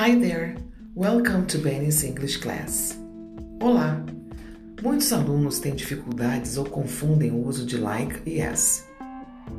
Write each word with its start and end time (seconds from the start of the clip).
Hi 0.00 0.14
there! 0.14 0.54
Welcome 0.94 1.48
to 1.48 1.58
Benny's 1.58 2.04
English 2.04 2.36
Class. 2.36 2.96
Olá! 3.60 4.00
Muitos 4.80 5.12
alunos 5.12 5.58
têm 5.58 5.74
dificuldades 5.74 6.56
ou 6.56 6.64
confundem 6.66 7.32
o 7.32 7.44
uso 7.44 7.66
de 7.66 7.76
like 7.78 8.22
e 8.24 8.38
yes. 8.38 8.86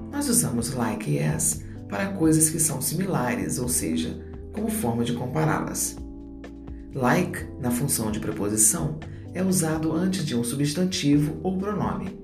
Nós 0.09 0.29
usamos 0.29 0.73
like 0.73 1.11
e 1.11 1.17
yes 1.17 1.65
para 1.89 2.13
coisas 2.13 2.49
que 2.49 2.57
são 2.57 2.81
similares, 2.81 3.59
ou 3.59 3.67
seja, 3.67 4.17
como 4.53 4.69
forma 4.69 5.03
de 5.03 5.11
compará-las. 5.11 5.97
Like, 6.95 7.45
na 7.59 7.69
função 7.69 8.09
de 8.09 8.21
preposição, 8.21 8.97
é 9.33 9.43
usado 9.43 9.91
antes 9.91 10.25
de 10.25 10.37
um 10.37 10.43
substantivo 10.45 11.37
ou 11.43 11.57
pronome. 11.57 12.17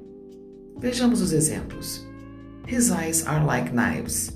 Vejamos 0.79 1.21
os 1.21 1.34
exemplos. 1.34 2.07
His 2.66 2.91
eyes 2.91 3.27
are 3.27 3.45
like 3.45 3.73
knives. 3.73 4.32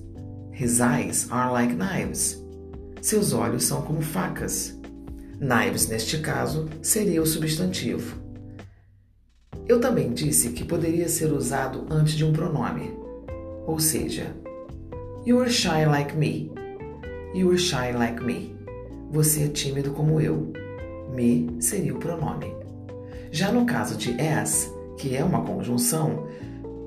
His 0.51 0.81
eyes 0.81 1.31
are 1.31 1.49
like 1.49 1.73
knives. 1.73 2.48
Seus 3.01 3.31
olhos 3.33 3.63
são 3.63 3.81
como 3.81 4.01
facas. 4.01 4.77
Knives, 5.39 5.87
neste 5.87 6.19
caso, 6.19 6.67
seria 6.81 7.21
o 7.21 7.25
substantivo. 7.25 8.17
Eu 9.67 9.79
também 9.79 10.11
disse 10.11 10.49
que 10.49 10.65
poderia 10.65 11.07
ser 11.07 11.31
usado 11.31 11.85
antes 11.89 12.15
de 12.15 12.25
um 12.25 12.33
pronome, 12.33 12.91
ou 13.65 13.79
seja, 13.79 14.35
You 15.25 15.39
are 15.41 15.49
shy 15.49 15.85
like 15.85 16.15
me. 16.15 16.51
You 17.33 17.51
are 17.51 17.57
shy 17.57 17.91
like 17.93 18.21
me. 18.23 18.55
Você 19.11 19.43
é 19.43 19.47
tímido 19.47 19.91
como 19.91 20.19
eu. 20.19 20.51
Me 21.13 21.55
seria 21.59 21.93
o 21.95 21.99
pronome. 21.99 22.53
Já 23.31 23.51
no 23.51 23.65
caso 23.65 23.95
de 23.95 24.19
as, 24.19 24.73
que 24.97 25.15
é 25.15 25.23
uma 25.23 25.43
conjunção, 25.43 26.27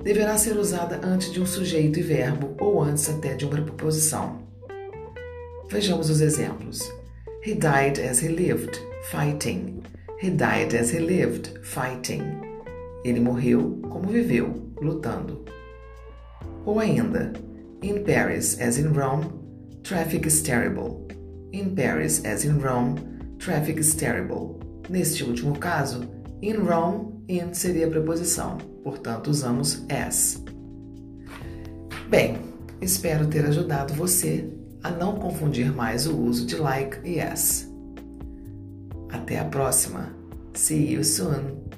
deverá 0.03 0.37
ser 0.37 0.57
usada 0.57 1.01
antes 1.05 1.33
de 1.33 1.41
um 1.41 1.47
sujeito 1.47 1.99
e 1.99 2.03
verbo 2.03 2.57
ou 2.61 2.83
antes 2.83 3.09
até 3.09 3.35
de 3.35 3.45
uma 3.45 3.61
preposição. 3.63 4.43
Vejamos 5.73 6.11
os 6.11 6.21
exemplos. 6.21 6.83
He 7.43 7.55
died 7.55 7.99
as 7.99 8.23
he 8.23 8.29
lived, 8.29 8.79
fighting. 9.11 9.83
He 10.21 10.29
died 10.29 10.75
as 10.75 10.93
he 10.93 10.99
lived, 10.99 11.49
fighting. 11.65 12.23
Ele 13.03 13.21
morreu 13.21 13.81
como 13.89 14.11
viveu, 14.11 14.71
lutando. 14.83 15.47
Ou 16.67 16.79
ainda, 16.79 17.33
in 17.83 18.05
Paris 18.05 18.61
as 18.61 18.77
in 18.77 18.93
Rome, 18.93 19.33
traffic 19.83 20.27
is 20.27 20.43
terrible. 20.43 21.09
In 21.53 21.75
Paris 21.75 22.23
as 22.27 22.45
in 22.45 22.61
Rome, 22.61 22.97
traffic 23.39 23.81
is 23.81 23.95
terrible. 23.95 24.61
Neste 24.91 25.25
último 25.25 25.59
caso, 25.59 26.07
in 26.43 26.67
Rome, 26.67 27.25
in 27.29 27.55
seria 27.55 27.87
a 27.87 27.91
preposição, 27.91 28.59
portanto 28.85 29.29
usamos 29.29 29.87
as. 29.89 30.45
Bem, 32.11 32.37
espero 32.83 33.27
ter 33.27 33.47
ajudado 33.47 33.95
você 33.95 34.61
a 34.83 34.91
não 34.91 35.17
confundir 35.17 35.73
mais 35.73 36.07
o 36.07 36.17
uso 36.17 36.47
de 36.47 36.57
like 36.57 36.99
e 37.05 37.21
as. 37.21 37.71
Até 39.11 39.39
a 39.39 39.45
próxima. 39.45 40.13
See 40.55 40.93
you 40.93 41.05
soon. 41.05 41.72